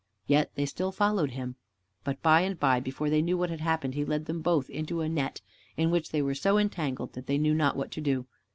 [0.25, 1.57] Yet they still followed him.
[2.03, 5.01] But by and by before they knew what had happened, he led them both into
[5.01, 5.41] a net,
[5.77, 8.25] in which they were so entangled that they knew not what to do.